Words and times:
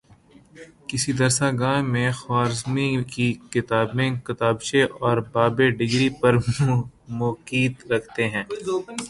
کسی 0.87 1.11
درسگاہ 1.13 1.81
میں 1.83 2.09
خوارزمی 2.11 2.89
کی 3.05 3.27
کتابیں 3.51 4.09
کتابچے 4.25 4.81
اور 5.01 5.17
باب 5.31 5.57
ڈگری 5.77 6.09
پر 6.21 6.39
فوقیت 6.39 7.91
رکھتے 7.91 8.29
ہیں 8.29 8.43